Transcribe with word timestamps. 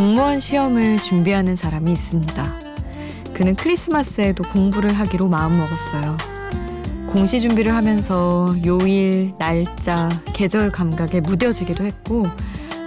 공무원 0.00 0.40
시험을 0.40 0.96
준비하는 0.96 1.56
사람이 1.56 1.92
있습니다. 1.92 2.54
그는 3.34 3.54
크리스마스에도 3.54 4.42
공부를 4.44 4.94
하기로 4.94 5.28
마음먹었어요. 5.28 6.16
공시 7.06 7.38
준비를 7.38 7.74
하면서 7.74 8.46
요일, 8.64 9.34
날짜, 9.36 10.08
계절 10.32 10.72
감각에 10.72 11.20
무뎌지기도 11.20 11.84
했고 11.84 12.24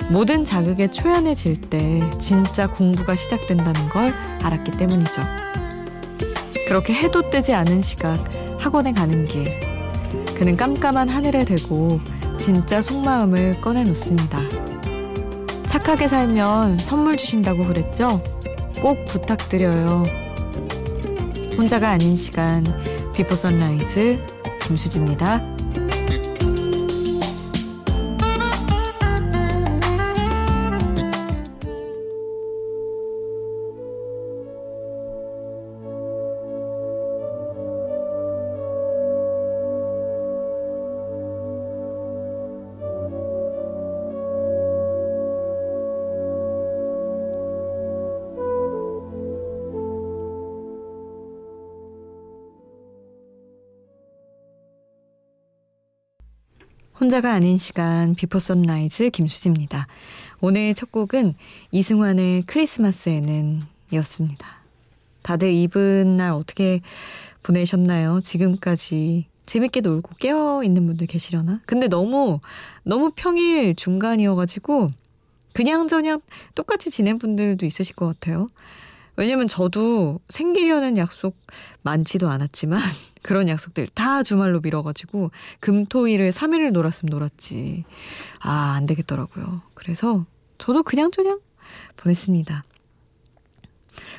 모든 0.10 0.44
자극에 0.44 0.88
초연해질 0.88 1.62
때 1.62 2.02
진짜 2.20 2.66
공부가 2.66 3.14
시작된다는 3.14 3.90
걸 3.90 4.12
알았기 4.42 4.72
때문이죠. 4.72 5.22
그렇게 6.68 6.96
해도 6.96 7.30
뜨지 7.30 7.54
않은 7.54 7.84
시각 7.84 8.18
학원에 8.58 8.92
가는 8.92 9.28
길 9.28 9.60
그는 10.36 10.58
깜깜한 10.58 11.10
하늘에 11.10 11.46
대고 11.46 12.00
진짜 12.40 12.82
속마음을 12.82 13.62
꺼내놓습니다. 13.62 14.63
착하게 15.74 16.08
살면 16.08 16.78
선물 16.78 17.18
주신다고 17.18 17.66
그랬죠? 17.66 18.22
꼭 18.80 19.04
부탁드려요. 19.06 20.04
혼자가 21.58 21.90
아닌 21.90 22.16
시간 22.16 22.64
Before 23.16 23.36
Sunrise 23.36 24.24
김수지입니다. 24.68 25.53
혼자가 57.04 57.34
아닌 57.34 57.58
시간 57.58 58.16
Before 58.16 58.40
Sunrise 58.40 59.10
김수지입니다. 59.10 59.88
오늘 60.40 60.74
첫 60.74 60.90
곡은 60.90 61.36
이승환의 61.72 62.44
크리스마스에는 62.44 63.64
이었습니다. 63.92 64.48
다들 65.22 65.52
이브날 65.52 66.32
어떻게 66.32 66.80
보내셨나요? 67.44 68.22
지금까지 68.22 69.26
재밌게 69.46 69.82
놀고 69.82 70.16
깨어 70.16 70.62
있는 70.64 70.88
분들 70.88 71.08
계시려나? 71.08 71.60
근데 71.66 71.90
너무 71.90 72.40
너무 72.84 73.12
평일 73.14 73.76
중간이어가지고 73.76 74.88
그냥저냥 75.52 76.22
똑같이 76.56 76.90
지낸 76.90 77.18
분들도 77.18 77.66
있으실 77.66 77.98
것 77.98 78.08
같아요. 78.08 78.48
왜냐면 79.18 79.50
저도 79.50 80.22
생기려는 80.30 80.96
약속 80.96 81.36
많지도 81.82 82.30
않았지만 82.30 82.80
그런 83.24 83.50
약속들 83.50 83.88
다 83.88 84.22
주말로 84.22 84.60
미뤄가지고 84.60 85.32
금토일을 85.62 86.30
3일을 86.32 86.72
놀았으면 86.72 87.10
놀았지. 87.10 87.86
아, 88.42 88.74
안 88.76 88.86
되겠더라고요. 88.86 89.64
그래서 89.74 90.26
저도 90.58 90.84
그냥저냥 90.84 91.40
보냈습니다. 91.98 92.64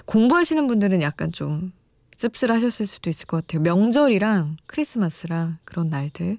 공부하시는 0.06 0.66
분들은 0.66 1.02
약간 1.02 1.30
좀 1.32 1.72
씁쓸하셨을 2.16 2.86
수도 2.86 3.10
있을 3.10 3.26
것 3.26 3.38
같아요. 3.38 3.62
명절이랑 3.62 4.56
크리스마스랑 4.66 5.58
그런 5.64 5.90
날들. 5.90 6.36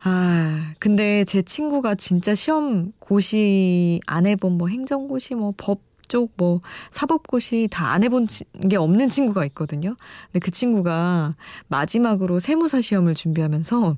아, 0.00 0.74
근데 0.78 1.24
제 1.24 1.42
친구가 1.42 1.96
진짜 1.96 2.34
시험 2.34 2.92
고시 3.00 4.00
안 4.06 4.26
해본 4.26 4.52
뭐 4.52 4.68
행정고시 4.68 5.34
뭐 5.34 5.52
법 5.56 5.87
쪽 6.08 6.32
뭐 6.36 6.60
사법고시 6.90 7.68
다 7.70 7.88
안 7.88 8.02
해본 8.04 8.26
게 8.68 8.76
없는 8.76 9.08
친구가 9.08 9.44
있거든요. 9.46 9.96
근데 10.26 10.40
그 10.40 10.50
친구가 10.50 11.32
마지막으로 11.68 12.38
세무사 12.40 12.80
시험을 12.80 13.14
준비하면서 13.14 13.94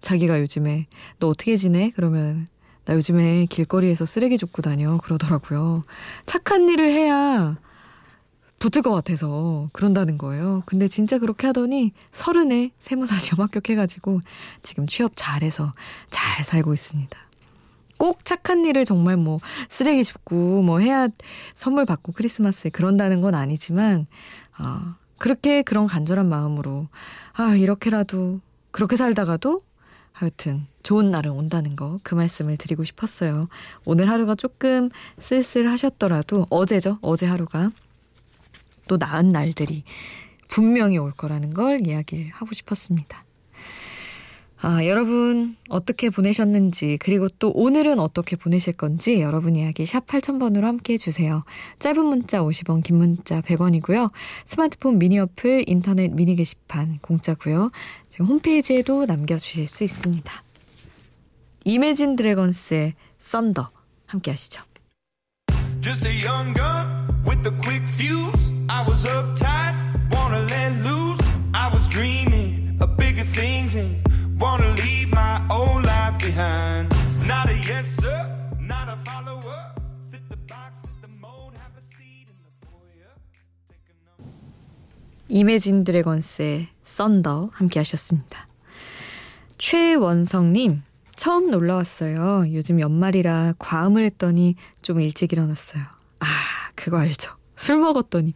자기가 0.00 0.40
요즘에 0.40 0.86
너 1.18 1.28
어떻게 1.28 1.56
지내? 1.56 1.92
그러면 1.94 2.46
나 2.84 2.94
요즘에 2.94 3.46
길거리에서 3.46 4.06
쓰레기 4.06 4.38
줍고 4.38 4.62
다녀 4.62 4.96
그러더라고요. 4.98 5.82
착한 6.24 6.68
일을 6.68 6.90
해야 6.90 7.56
붙을 8.58 8.82
것 8.82 8.92
같아서 8.92 9.68
그런다는 9.72 10.18
거예요. 10.18 10.62
근데 10.66 10.88
진짜 10.88 11.18
그렇게 11.18 11.46
하더니 11.46 11.92
서른에 12.10 12.70
세무사 12.80 13.16
시험 13.18 13.40
합격해가지고 13.44 14.20
지금 14.62 14.86
취업 14.86 15.12
잘해서 15.14 15.72
잘 16.10 16.44
살고 16.44 16.72
있습니다. 16.74 17.27
꼭 17.98 18.24
착한 18.24 18.64
일을 18.64 18.84
정말 18.84 19.16
뭐 19.16 19.38
쓰레기 19.68 20.04
줍고 20.04 20.62
뭐 20.62 20.78
해야 20.78 21.08
선물 21.54 21.84
받고 21.84 22.12
크리스마스에 22.12 22.70
그런다는 22.70 23.20
건 23.20 23.34
아니지만 23.34 24.06
아 24.56 24.96
그렇게 25.18 25.62
그런 25.62 25.86
간절한 25.86 26.28
마음으로 26.28 26.88
아 27.34 27.54
이렇게라도 27.54 28.40
그렇게 28.70 28.96
살다가도 28.96 29.60
하여튼 30.12 30.66
좋은 30.82 31.10
날은 31.10 31.30
온다는 31.32 31.76
거 31.76 31.98
그 32.02 32.14
말씀을 32.14 32.56
드리고 32.56 32.84
싶었어요. 32.84 33.48
오늘 33.84 34.08
하루가 34.08 34.34
조금 34.34 34.88
쓸쓸하셨더라도 35.18 36.46
어제죠. 36.50 36.96
어제 37.02 37.26
하루가 37.26 37.70
또 38.88 38.96
나은 38.96 39.30
날들이 39.30 39.84
분명히 40.48 40.96
올 40.98 41.12
거라는 41.12 41.52
걸 41.52 41.86
이야기를 41.86 42.30
하고 42.30 42.54
싶었습니다. 42.54 43.22
아, 44.60 44.84
여러분 44.84 45.56
어떻게 45.68 46.10
보내셨는지 46.10 46.98
그리고 47.00 47.28
또 47.38 47.50
오늘은 47.54 48.00
어떻게 48.00 48.34
보내실 48.34 48.72
건지 48.72 49.20
여러분 49.20 49.54
이야기 49.54 49.86
샵 49.86 50.06
8000번으로 50.06 50.62
함께 50.62 50.94
해주세요. 50.94 51.42
짧은 51.78 52.04
문자 52.04 52.40
50원 52.40 52.82
긴 52.82 52.96
문자 52.96 53.40
100원이고요. 53.40 54.10
스마트폰 54.44 54.98
미니 54.98 55.18
어플 55.20 55.64
인터넷 55.66 56.12
미니 56.12 56.34
게시판 56.34 56.98
공짜고요. 57.02 57.70
지금 58.08 58.26
홈페이지에도 58.26 59.06
남겨주실 59.06 59.68
수 59.68 59.84
있습니다. 59.84 60.42
이매진 61.64 62.16
드래건스의 62.16 62.94
썬더 63.18 63.68
함께 64.06 64.32
하시죠. 64.32 64.62
이매진 85.28 85.84
드래건스의 85.84 86.68
썬더 86.84 87.50
함께 87.52 87.80
하셨습니다. 87.80 88.48
최원성님, 89.58 90.82
처음 91.16 91.50
놀러 91.50 91.74
왔어요. 91.74 92.44
요즘 92.52 92.80
연말이라 92.80 93.54
과음을 93.58 94.04
했더니 94.04 94.54
좀 94.82 95.00
일찍 95.00 95.32
일어났어요. 95.32 95.82
아, 96.20 96.26
그거 96.74 96.98
알죠. 96.98 97.32
술 97.56 97.78
먹었더니 97.78 98.34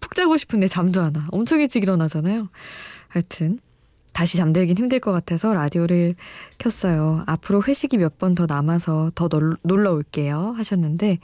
푹 0.00 0.14
자고 0.14 0.36
싶은데 0.36 0.66
잠도 0.68 1.00
안 1.00 1.14
와. 1.16 1.26
엄청 1.30 1.60
일찍 1.60 1.82
일어나잖아요. 1.84 2.48
하여튼 3.08 3.60
다시 4.12 4.36
잠들긴 4.36 4.76
힘들 4.76 4.98
것 5.00 5.12
같아서 5.12 5.54
라디오를 5.54 6.14
켰어요. 6.58 7.22
앞으로 7.26 7.62
회식이 7.62 7.96
몇 7.98 8.18
번 8.18 8.34
더 8.34 8.46
남아서 8.46 9.12
더 9.14 9.28
놀러 9.62 9.92
올게요. 9.92 10.54
하셨는데, 10.56 11.18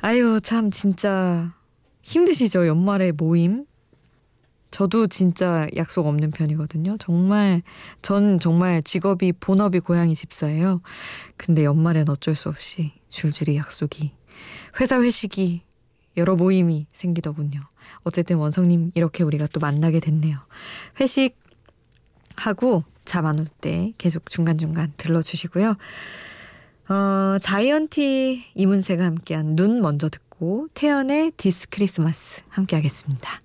아유, 0.00 0.40
참, 0.42 0.70
진짜 0.70 1.52
힘드시죠? 2.02 2.66
연말에 2.66 3.12
모임? 3.12 3.64
저도 4.70 5.06
진짜 5.08 5.66
약속 5.76 6.06
없는 6.06 6.30
편이거든요. 6.30 6.96
정말, 6.98 7.62
전 8.02 8.38
정말 8.38 8.82
직업이 8.82 9.32
본업이 9.32 9.80
고양이 9.80 10.14
집사예요. 10.14 10.80
근데 11.36 11.64
연말엔 11.64 12.08
어쩔 12.08 12.34
수 12.34 12.48
없이 12.48 12.92
줄줄이 13.08 13.56
약속이, 13.56 14.12
회사 14.80 15.00
회식이, 15.00 15.62
여러 16.16 16.36
모임이 16.36 16.86
생기더군요. 16.92 17.60
어쨌든 18.04 18.36
원성님 18.36 18.92
이렇게 18.94 19.24
우리가 19.24 19.46
또 19.52 19.60
만나게 19.60 20.00
됐네요. 20.00 20.38
회식 21.00 21.36
하고 22.36 22.82
잠 23.04 23.26
안 23.26 23.38
올 23.40 23.46
때 23.60 23.92
계속 23.98 24.28
중간중간 24.30 24.92
들러주시고요. 24.96 25.74
어, 26.88 27.38
자이언티 27.40 28.44
이문세가 28.54 29.04
함께한 29.04 29.56
눈 29.56 29.80
먼저 29.80 30.08
듣고 30.08 30.68
태연의 30.74 31.32
디스 31.36 31.68
크리스마스 31.70 32.42
함께 32.48 32.76
하겠습니다. 32.76 33.40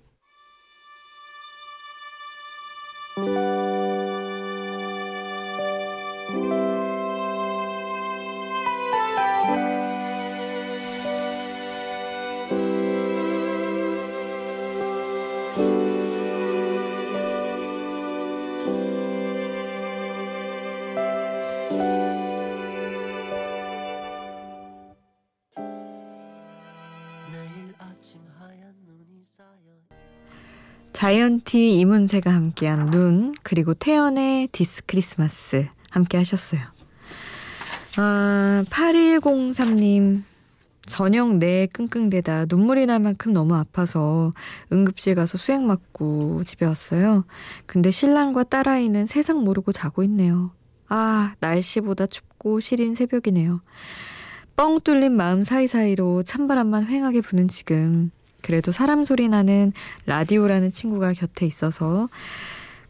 Música 3.18 3.65
자이언티 31.06 31.78
이문세가 31.78 32.34
함께한 32.34 32.90
눈 32.90 33.32
그리고 33.44 33.74
태연의 33.74 34.48
This 34.48 34.86
Christmas 34.86 35.68
함께 35.92 36.16
하셨어요. 36.16 36.60
아, 37.96 38.64
8103님 38.68 40.22
저녁 40.84 41.36
내 41.36 41.68
끙끙대다 41.72 42.46
눈물이 42.48 42.86
날 42.86 42.98
만큼 42.98 43.32
너무 43.32 43.54
아파서 43.54 44.32
응급실 44.72 45.14
가서 45.14 45.38
수액 45.38 45.62
맞고 45.62 46.42
집에 46.42 46.66
왔어요. 46.66 47.24
근데 47.66 47.92
신랑과 47.92 48.42
딸아이는 48.42 49.06
세상 49.06 49.44
모르고 49.44 49.70
자고 49.70 50.02
있네요. 50.02 50.50
아, 50.88 51.34
날씨보다 51.38 52.06
춥고 52.06 52.58
시린 52.58 52.96
새벽이네요. 52.96 53.60
뻥 54.56 54.80
뚫린 54.80 55.12
마음 55.12 55.44
사이사이로 55.44 56.24
찬바람만 56.24 56.88
휑하게 56.88 57.22
부는 57.22 57.46
지금 57.46 58.10
그래도 58.46 58.70
사람 58.70 59.04
소리 59.04 59.28
나는 59.28 59.72
라디오라는 60.06 60.70
친구가 60.70 61.14
곁에 61.14 61.46
있어서 61.46 62.06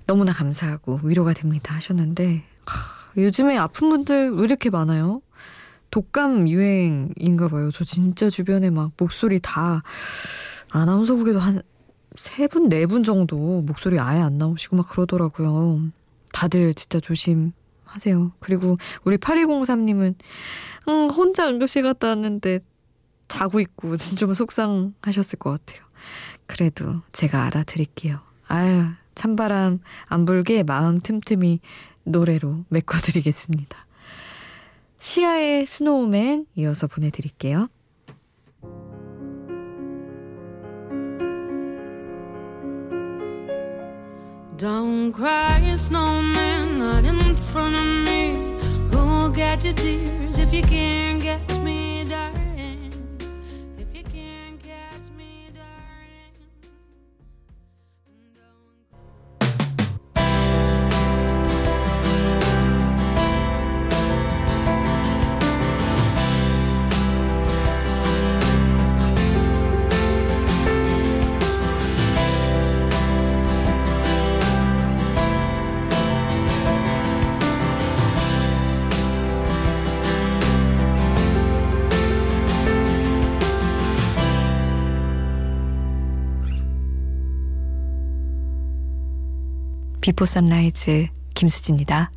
너무나 0.07 0.33
감사하고 0.33 1.01
위로가 1.03 1.33
됩니다 1.33 1.75
하셨는데 1.75 2.45
하, 2.67 3.21
요즘에 3.21 3.57
아픈 3.57 3.89
분들 3.89 4.35
왜 4.35 4.45
이렇게 4.45 4.69
많아요? 4.69 5.23
독감 5.91 6.49
유행인가 6.49 7.49
봐요. 7.49 7.71
저 7.73 7.85
진짜 7.85 8.29
주변에 8.29 8.69
막 8.69 8.93
목소리 8.99 9.41
다 9.41 9.83
아나운서국에도 10.71 11.39
한 11.39 11.63
세 12.17 12.47
분, 12.47 12.69
네 12.69 12.87
분 12.87 13.03
정도 13.05 13.63
목소리 13.63 13.99
아예 13.99 14.21
안 14.21 14.39
나오시고 14.39 14.77
막 14.77 14.89
그러더라고요. 14.89 15.81
다들 16.33 16.75
진짜 16.75 16.99
조심하세요. 17.01 18.33
그리고 18.41 18.77
우리 19.05 19.17
8203님은 19.19 20.15
음, 20.89 21.11
혼자 21.11 21.49
응급실 21.49 21.83
갔다 21.83 22.09
왔는데 22.09 22.61
자고 23.29 23.61
있고 23.61 23.97
진짜 23.99 24.27
속상하셨을 24.33 25.39
것 25.39 25.51
같아요. 25.51 25.85
그래도 26.47 27.03
제가 27.13 27.45
알아드릴게요. 27.45 28.21
아유, 28.49 28.87
찬바람 29.15 29.81
안 30.09 30.25
불게 30.25 30.63
마음 30.63 31.01
틈틈이 31.01 31.61
노래로 32.05 32.65
메꿔드리겠습니다. 32.69 33.83
시아의 34.99 35.67
스노우맨 35.67 36.47
이어서 36.55 36.87
보내드릴게요. 36.87 37.69
Before 90.17 90.25
Sunrise 90.25 91.09
김수지입니다. 91.35 92.11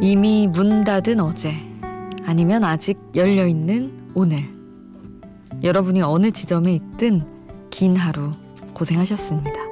이미 0.00 0.46
문 0.46 0.84
닫은 0.84 1.18
어제 1.18 1.52
아니면 2.24 2.62
아직 2.62 2.96
열려 3.16 3.48
있는 3.48 4.12
오늘 4.14 4.38
여러분이 5.64 6.02
어느 6.02 6.30
지점에 6.30 6.72
있든 6.76 7.26
긴 7.70 7.96
하루 7.96 8.32
고생하셨습니다. 8.74 9.63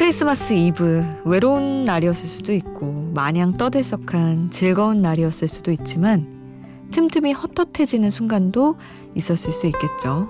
크리스마스 0.00 0.54
이브 0.54 1.04
외로운 1.26 1.84
날이었을 1.84 2.26
수도 2.26 2.54
있고 2.54 3.10
마냥 3.12 3.52
떠들썩한 3.52 4.50
즐거운 4.50 5.02
날이었을 5.02 5.46
수도 5.46 5.70
있지만 5.72 6.88
틈틈이 6.90 7.34
헛헛해지는 7.34 8.08
순간도 8.08 8.78
있었을 9.14 9.52
수 9.52 9.66
있겠죠. 9.66 10.26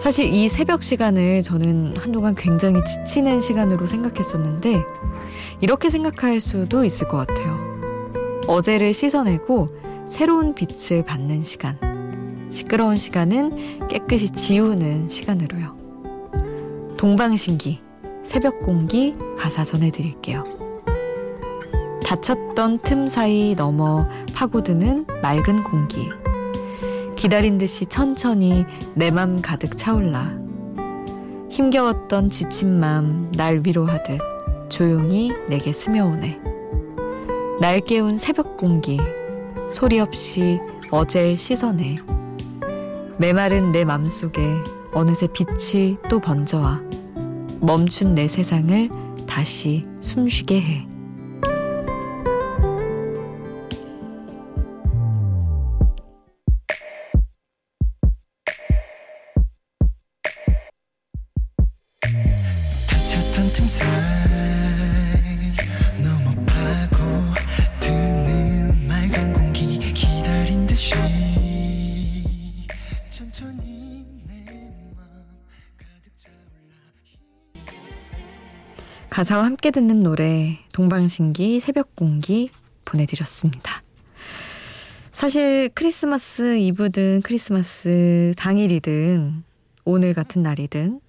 사실 0.00 0.24
이 0.32 0.48
새벽 0.48 0.82
시간을 0.82 1.42
저는 1.42 1.98
한동안 1.98 2.34
굉장히 2.34 2.82
지치는 2.82 3.40
시간으로 3.40 3.84
생각했었는데 3.84 4.82
이렇게 5.60 5.90
생각할 5.90 6.40
수도 6.40 6.86
있을 6.86 7.08
것 7.08 7.18
같아요. 7.26 7.58
어제를 8.46 8.94
씻어내고 8.94 9.66
새로운 10.08 10.54
빛을 10.54 11.04
받는 11.04 11.42
시간. 11.42 11.78
시끄러운 12.50 12.96
시간은 12.96 13.86
깨끗이 13.88 14.30
지우는 14.30 15.08
시간으로요. 15.08 15.81
동방신기, 17.02 17.82
새벽 18.22 18.62
공기 18.62 19.12
가사 19.36 19.64
전해드릴게요. 19.64 20.44
닫혔던 22.04 22.78
틈 22.78 23.08
사이 23.08 23.56
넘어 23.56 24.04
파고드는 24.32 25.06
맑은 25.20 25.64
공기. 25.64 26.08
기다린 27.16 27.58
듯이 27.58 27.86
천천히 27.86 28.64
내 28.94 29.10
맘 29.10 29.42
가득 29.42 29.76
차올라. 29.76 30.32
힘겨웠던 31.50 32.30
지친 32.30 32.78
맘 32.78 33.32
날 33.36 33.62
위로하듯 33.66 34.20
조용히 34.68 35.32
내게 35.48 35.72
스며오네. 35.72 36.38
날 37.60 37.80
깨운 37.80 38.16
새벽 38.16 38.56
공기 38.56 39.00
소리 39.68 39.98
없이 39.98 40.60
어젤 40.92 41.36
씻어내. 41.36 41.98
메마른 43.18 43.72
내 43.72 43.84
맘속에 43.84 44.40
어느새 44.94 45.26
빛이 45.26 45.96
또 46.08 46.20
번져와 46.20 46.91
멈춘 47.64 48.14
내 48.14 48.26
세상을 48.26 48.90
다시 49.28 49.82
숨쉬게 50.00 50.60
해. 50.60 50.91
가사와 79.12 79.44
함께 79.44 79.70
듣는 79.70 80.02
노래 80.02 80.58
동방신기 80.72 81.60
새벽공기 81.60 82.48
보내드렸습니다. 82.86 83.82
사실 85.12 85.68
크리스마스 85.74 86.56
이브든 86.56 87.20
크리스마스 87.20 88.32
당일이든 88.38 89.44
오늘 89.84 90.14
같은 90.14 90.42
날이든 90.42 91.02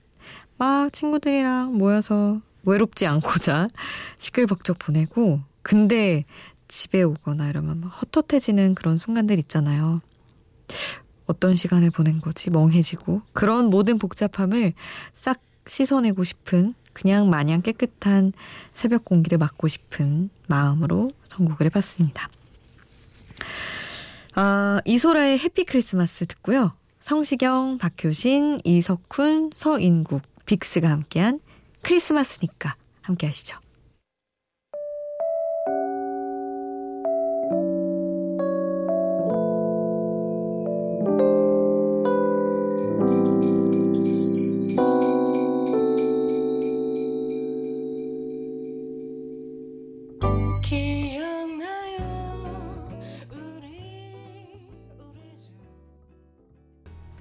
막 0.58 0.92
친구들이랑 0.92 1.78
모여서 1.78 2.42
외롭지 2.64 3.08
않고자 3.08 3.70
시끌벅적 4.20 4.80
보내고 4.80 5.40
근데 5.62 6.26
집에 6.68 7.04
오거나 7.04 7.48
이러면 7.48 7.80
막 7.80 7.88
헛헛해지는 7.88 8.76
그런 8.76 8.98
순간들 8.98 9.40
있잖아요. 9.40 10.02
어떤 11.26 11.56
시간을 11.56 11.90
보낸 11.90 12.20
거지 12.20 12.50
멍해지고 12.50 13.22
그런 13.32 13.70
모든 13.70 13.98
복잡함을 13.98 14.74
싹 15.14 15.40
씻어내고 15.66 16.26
싶은 16.26 16.74
그냥 16.94 17.30
마냥 17.30 17.62
깨끗한 17.62 18.34
새벽 18.74 19.06
공기를 19.06 19.38
맡고 19.38 19.68
싶은 19.68 20.30
마음으로 20.48 21.12
선곡을 21.30 21.66
해봤습니다. 21.68 22.28
아, 24.36 24.82
이소라의 24.86 25.40
해피 25.40 25.66
크리스마스 25.66 26.26
듣고요. 26.26 26.72
성시경, 27.00 27.78
박효신, 27.80 28.60
이석훈, 28.64 29.52
서인국, 29.54 30.22
빅스가 30.46 30.90
함께한 30.90 31.40
크리스마스니까 31.82 32.76
함께 33.02 33.28
하시죠. 33.28 33.60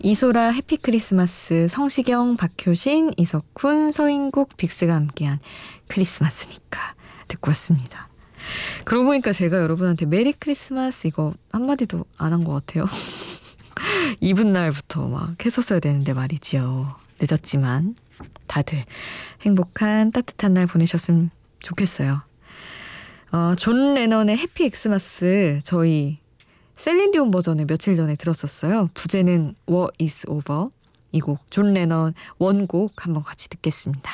이소라 0.04 0.50
Happy 0.50 0.78
Christmas 0.78 1.68
성시경 1.68 2.36
박효신 2.36 3.12
이석훈 3.16 3.92
서인국 3.92 4.56
빅스가 4.56 4.94
함께한 4.94 5.38
크리스마스니까 5.86 6.94
듣고 7.28 7.50
왔습니다. 7.50 8.08
그러고 8.84 9.06
보니까 9.06 9.32
제가 9.32 9.58
여러분한테 9.58 10.06
Merry 10.06 10.32
Christmas 10.32 11.06
이거 11.06 11.34
한마디도 11.52 12.04
안 12.18 12.32
한 12.32 12.42
것 12.42 12.52
같아요. 12.52 12.86
이브날부터 14.20 15.06
막 15.06 15.36
했었어야 15.44 15.78
되는데 15.78 16.12
말이지요. 16.14 16.96
늦었지만 17.20 17.94
다들 18.48 18.84
행복한 19.42 20.10
따뜻한 20.10 20.54
날 20.54 20.66
보내셨으면 20.66 21.30
좋겠어요. 21.60 22.18
어, 23.30 23.54
존 23.56 23.94
레넌의 23.94 24.36
Happy 24.36 24.64
Xmas 24.64 25.60
저희 25.62 26.18
셀린디온 26.82 27.30
버전을 27.30 27.66
며칠 27.66 27.94
전에 27.94 28.16
들었었어요. 28.16 28.90
부제는 28.92 29.54
War 29.70 29.86
is 30.00 30.26
over. 30.28 30.66
이 31.12 31.20
곡 31.20 31.38
존 31.48 31.74
레넌 31.74 32.12
원곡 32.38 33.06
한번 33.06 33.22
같이 33.22 33.48
듣겠습니다. 33.50 34.10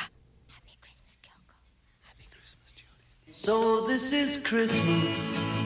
So 3.33 3.87
this 3.87 4.13
is 4.13 4.43
Christmas. 4.43 5.58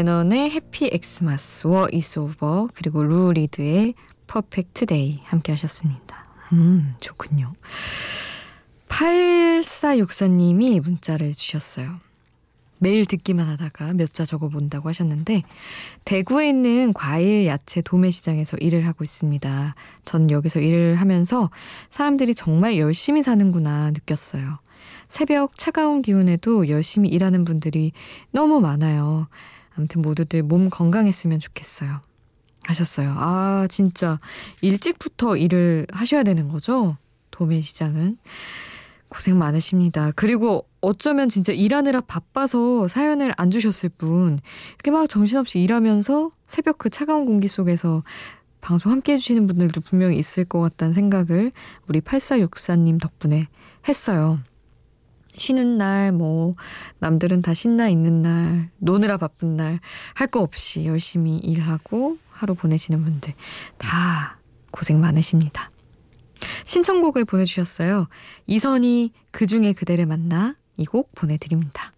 레넌의 0.00 0.50
Happy 0.50 0.88
Xmas, 0.92 1.66
War 1.66 1.86
Is 1.92 2.18
Over, 2.20 2.68
그리고 2.74 3.02
루 3.02 3.32
리드의 3.32 3.92
Perfect 4.26 4.86
Day 4.86 5.20
함께 5.24 5.52
하셨습니다. 5.52 6.24
음, 6.54 6.94
좋군요. 7.00 7.52
8464님이 8.88 10.80
문자를 10.80 11.32
주셨어요. 11.32 11.96
매일 12.78 13.04
듣기만 13.04 13.46
하다가 13.46 13.92
몇 13.92 14.14
자 14.14 14.24
적어본다고 14.24 14.88
하셨는데 14.88 15.42
대구에 16.06 16.48
있는 16.48 16.94
과일 16.94 17.44
야채 17.44 17.82
도매시장에서 17.82 18.56
일을 18.56 18.86
하고 18.86 19.04
있습니다. 19.04 19.74
전 20.06 20.30
여기서 20.30 20.60
일을 20.60 20.94
하면서 20.94 21.50
사람들이 21.90 22.34
정말 22.34 22.78
열심히 22.78 23.22
사는구나 23.22 23.90
느꼈어요. 23.90 24.60
새벽 25.08 25.58
차가운 25.58 26.00
기온에도 26.00 26.68
열심히 26.70 27.10
일하는 27.10 27.44
분들이 27.44 27.92
너무 28.30 28.60
많아요. 28.60 29.28
아무튼 29.76 30.02
모두들 30.02 30.42
몸 30.42 30.70
건강했으면 30.70 31.40
좋겠어요. 31.40 32.00
하셨어요. 32.64 33.14
아, 33.16 33.66
진짜 33.70 34.18
일찍부터 34.60 35.36
일을 35.36 35.86
하셔야 35.92 36.22
되는 36.22 36.48
거죠? 36.48 36.96
도매 37.30 37.60
시장은. 37.60 38.18
고생 39.08 39.38
많으십니다. 39.38 40.12
그리고 40.14 40.68
어쩌면 40.80 41.28
진짜 41.28 41.52
일하느라 41.52 42.00
바빠서 42.00 42.86
사연을 42.86 43.32
안 43.36 43.50
주셨을 43.50 43.88
뿐, 43.88 44.40
이렇게 44.74 44.90
막 44.90 45.08
정신없이 45.08 45.60
일하면서 45.60 46.30
새벽 46.46 46.78
그 46.78 46.90
차가운 46.90 47.26
공기 47.26 47.48
속에서 47.48 48.04
방송 48.60 48.92
함께 48.92 49.14
해주시는 49.14 49.46
분들도 49.46 49.80
분명히 49.80 50.16
있을 50.18 50.44
것 50.44 50.60
같다는 50.60 50.92
생각을 50.92 51.50
우리 51.88 52.00
8464님 52.00 53.00
덕분에 53.00 53.48
했어요. 53.88 54.38
쉬는 55.34 55.78
날, 55.78 56.12
뭐, 56.12 56.54
남들은 56.98 57.42
다 57.42 57.54
신나 57.54 57.88
있는 57.88 58.22
날, 58.22 58.70
노느라 58.78 59.16
바쁜 59.16 59.56
날, 59.56 59.80
할 60.14 60.26
거 60.28 60.40
없이 60.40 60.84
열심히 60.86 61.36
일하고 61.38 62.18
하루 62.30 62.54
보내시는 62.54 63.04
분들 63.04 63.34
다 63.78 64.38
고생 64.70 65.00
많으십니다. 65.00 65.70
신청곡을 66.64 67.24
보내주셨어요. 67.24 68.08
이선희 68.46 69.12
그 69.30 69.46
중에 69.46 69.72
그대를 69.72 70.06
만나 70.06 70.54
이 70.76 70.84
곡 70.84 71.14
보내드립니다. 71.14 71.92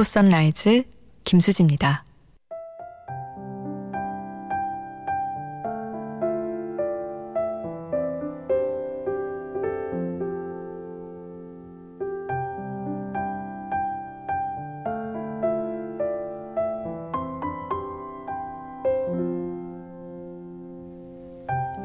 비포 0.00 0.02
선라이즈 0.02 0.84
김수지입니다. 1.24 2.04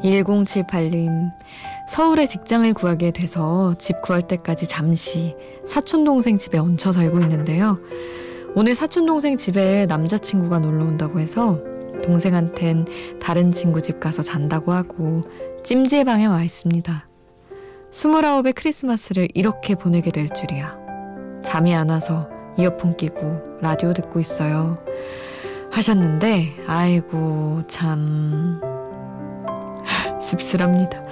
(1078님) 0.02 1.32
서울에 1.88 2.26
직장을 2.26 2.72
구하게 2.74 3.12
돼서 3.12 3.74
집 3.78 4.02
구할 4.02 4.22
때까지 4.22 4.66
잠시 4.68 5.36
사촌동생 5.66 6.36
집에 6.36 6.58
얹혀 6.58 6.92
살고 6.92 7.20
있는데요. 7.20 7.78
오늘 8.54 8.74
사촌동생 8.74 9.36
집에 9.36 9.86
남자친구가 9.86 10.58
놀러 10.58 10.84
온다고 10.84 11.20
해서 11.20 11.60
동생한텐 12.02 12.86
다른 13.20 13.52
친구 13.52 13.80
집 13.80 14.00
가서 14.00 14.22
잔다고 14.22 14.72
하고 14.72 15.20
찜질 15.62 16.04
방에 16.04 16.26
와 16.26 16.42
있습니다. 16.42 17.06
스물아홉의 17.90 18.52
크리스마스를 18.52 19.28
이렇게 19.34 19.74
보내게 19.74 20.10
될 20.10 20.28
줄이야. 20.28 20.76
잠이 21.42 21.74
안 21.74 21.90
와서 21.90 22.28
이어폰 22.58 22.96
끼고 22.96 23.58
라디오 23.60 23.92
듣고 23.92 24.18
있어요. 24.20 24.74
하셨는데, 25.70 26.64
아이고, 26.66 27.62
참. 27.68 28.60
씁쓸합니다. 30.20 31.02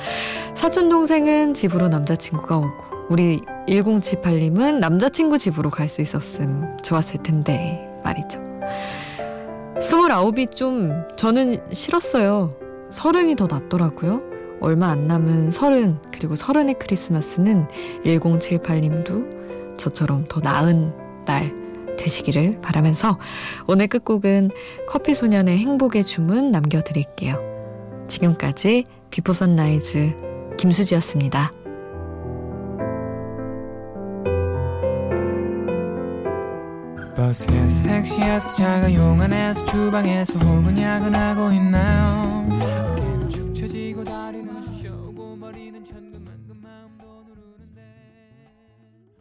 사촌 0.54 0.88
동생은 0.88 1.54
집으로 1.54 1.88
남자친구가 1.88 2.56
오고 2.56 2.84
우리 3.11 3.40
1078님은 3.68 4.78
남자친구 4.78 5.37
집으로 5.38 5.70
갈 5.70 5.88
수 5.88 6.00
있었음 6.00 6.76
좋았을 6.82 7.23
텐데 7.23 7.90
말이죠. 8.02 8.42
29이 9.78 10.54
좀 10.54 11.04
저는 11.16 11.61
싫었어요. 11.73 12.50
서른이 12.90 13.37
더 13.37 13.46
낫더라고요. 13.46 14.23
얼마 14.61 14.88
안 14.88 15.06
남은 15.06 15.50
서른 15.50 15.99
그리고 16.12 16.37
서른의 16.37 16.76
크리스마스는 16.78 17.68
1078님도 18.04 19.76
저처럼 19.76 20.25
더 20.28 20.40
나은 20.40 20.92
날 21.26 21.54
되시기를 21.99 22.61
바라면서 22.62 23.18
오늘 23.66 23.88
끝곡은 23.88 24.50
커피 24.88 25.14
소년의 25.14 25.58
행복의 25.58 26.04
주문 26.04 26.50
남겨드릴게요. 26.50 27.38
지금까지 28.08 28.84
Before 29.10 29.32
Sunrise 29.32 30.33
김수지였습니다. 30.56 31.50
버스에서 37.16 37.82
택시에서 37.82 38.54
자가용 38.54 38.92
안에서 38.92 39.64
주방에서 39.66 40.38
혹은 40.40 40.76
야근하고 40.80 41.52
있나요? 41.52 42.93